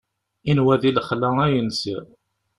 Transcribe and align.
Inwa 0.51 0.75
di 0.81 0.91
lexla 0.95 1.29
ay 1.45 1.55
nsiɣ. 1.67 2.03